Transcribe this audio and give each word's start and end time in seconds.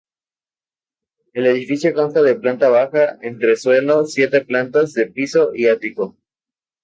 El 1.33 1.45
edificio 1.45 1.93
consta 1.93 2.23
de 2.23 2.33
planta 2.33 2.69
baja, 2.69 3.19
entresuelo, 3.21 4.05
siete 4.07 4.43
plantas 4.43 4.93
de 4.93 5.05
piso 5.05 5.51
y 5.53 5.67
ático. 5.67 6.17